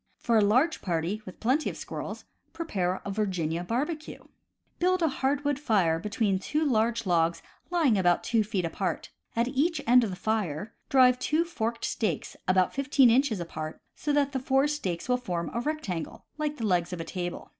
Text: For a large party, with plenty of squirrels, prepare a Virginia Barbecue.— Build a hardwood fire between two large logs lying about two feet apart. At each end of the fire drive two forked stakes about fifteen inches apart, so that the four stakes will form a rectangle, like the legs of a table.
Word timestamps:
For 0.17 0.35
a 0.35 0.41
large 0.41 0.81
party, 0.81 1.21
with 1.27 1.39
plenty 1.39 1.69
of 1.69 1.77
squirrels, 1.77 2.25
prepare 2.53 3.03
a 3.05 3.11
Virginia 3.11 3.63
Barbecue.— 3.63 4.23
Build 4.79 5.03
a 5.03 5.07
hardwood 5.07 5.59
fire 5.59 5.99
between 5.99 6.39
two 6.39 6.65
large 6.65 7.05
logs 7.05 7.43
lying 7.69 7.99
about 7.99 8.23
two 8.23 8.43
feet 8.43 8.65
apart. 8.65 9.11
At 9.35 9.49
each 9.49 9.79
end 9.85 10.03
of 10.03 10.09
the 10.09 10.15
fire 10.15 10.73
drive 10.89 11.19
two 11.19 11.45
forked 11.45 11.85
stakes 11.85 12.35
about 12.47 12.73
fifteen 12.73 13.11
inches 13.11 13.39
apart, 13.39 13.79
so 13.95 14.11
that 14.13 14.31
the 14.31 14.39
four 14.39 14.67
stakes 14.67 15.07
will 15.07 15.17
form 15.17 15.51
a 15.53 15.59
rectangle, 15.59 16.25
like 16.39 16.57
the 16.57 16.65
legs 16.65 16.91
of 16.91 16.99
a 16.99 17.03
table. 17.03 17.49